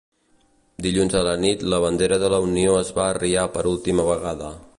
Dilluns 0.85 1.17
a 1.19 1.21
la 1.27 1.35
nit, 1.43 1.65
la 1.75 1.81
bandera 1.85 2.19
de 2.25 2.33
la 2.35 2.41
Unió 2.47 2.75
es 2.81 2.91
va 2.97 3.07
arriar 3.11 3.45
per 3.59 3.67
última 3.75 4.09
vegada. 4.11 4.53